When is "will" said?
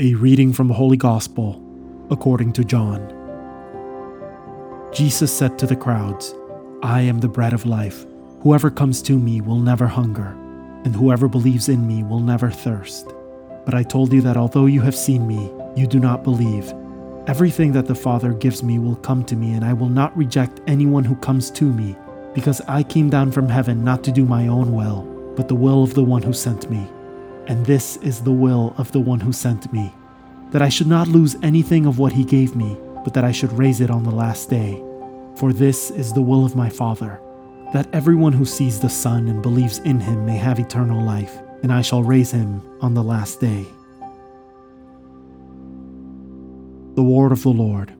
9.40-9.58, 12.04-12.20, 18.78-18.94, 19.72-19.88, 24.74-25.02, 25.56-25.82, 28.30-28.74, 36.22-36.44